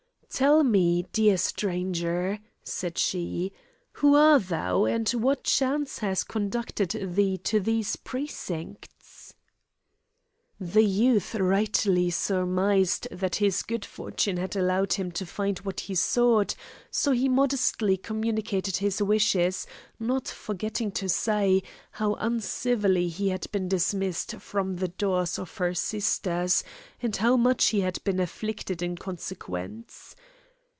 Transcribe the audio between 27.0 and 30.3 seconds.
and how much he had been afflicted in consequence.